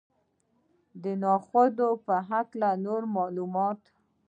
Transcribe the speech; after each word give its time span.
د 1.03 1.05
نخودو 1.23 1.89
په 2.05 2.15
هکله 2.29 2.69
نور 2.85 3.01
معلومات. 3.15 3.79